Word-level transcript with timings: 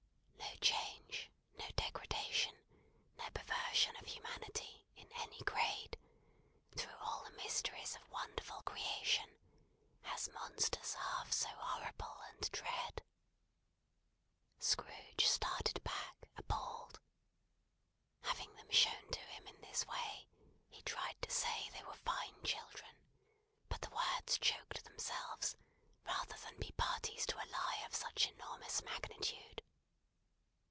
No 0.01 0.67
change, 0.67 1.31
no 1.57 1.65
degradation, 1.75 2.55
no 3.17 3.27
perversion 3.33 3.95
of 3.97 4.05
humanity, 4.05 4.85
in 4.95 5.11
any 5.13 5.39
grade, 5.39 5.97
through 6.77 6.95
all 6.99 7.23
the 7.23 7.31
mysteries 7.31 7.95
of 7.95 8.09
wonderful 8.11 8.61
creation, 8.61 9.29
has 10.01 10.29
monsters 10.29 10.93
half 10.93 11.31
so 11.33 11.47
horrible 11.49 12.19
and 12.33 12.51
dread. 12.51 13.03
Scrooge 14.59 15.25
started 15.25 15.83
back, 15.83 16.15
appalled. 16.37 16.99
Having 18.23 18.53
them 18.55 18.69
shown 18.69 19.09
to 19.11 19.19
him 19.19 19.47
in 19.47 19.59
this 19.61 19.85
way, 19.87 20.27
he 20.69 20.81
tried 20.83 21.19
to 21.21 21.29
say 21.31 21.69
they 21.71 21.83
were 21.83 21.95
fine 21.95 22.35
children, 22.43 22.95
but 23.69 23.81
the 23.81 23.89
words 23.89 24.37
choked 24.37 24.83
themselves, 24.85 25.55
rather 26.05 26.35
than 26.37 26.57
be 26.59 26.71
parties 26.77 27.25
to 27.25 27.35
a 27.37 27.49
lie 27.49 27.83
of 27.85 27.95
such 27.95 28.27
enormous 28.27 28.81
magnitude. 28.83 29.63